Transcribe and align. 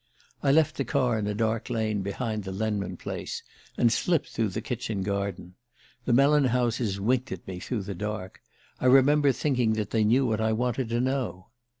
"I 0.41 0.51
left 0.51 0.77
the 0.77 0.83
car 0.83 1.19
in 1.19 1.27
a 1.27 1.35
dark 1.35 1.69
lane 1.69 2.01
behind 2.01 2.43
the 2.43 2.51
Lenman 2.51 2.97
place, 2.97 3.43
and 3.77 3.91
slipped 3.93 4.29
through 4.29 4.47
the 4.47 4.59
kitchen 4.59 5.03
garden. 5.03 5.53
The 6.05 6.13
melon 6.13 6.45
houses 6.45 6.99
winked 6.99 7.31
at 7.31 7.45
me 7.47 7.59
through 7.59 7.83
the 7.83 7.93
dark 7.93 8.41
I 8.79 8.87
remember 8.87 9.31
thinking 9.31 9.73
that 9.73 9.91
they 9.91 10.03
knew 10.03 10.25
what 10.25 10.41
I 10.41 10.53
wanted 10.53 10.89
to 10.89 10.99
know. 11.01 11.49